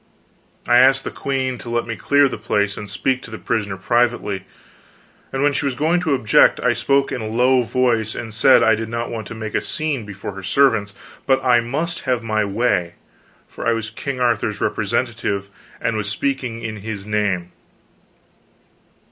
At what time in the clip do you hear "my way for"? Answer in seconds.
12.23-13.67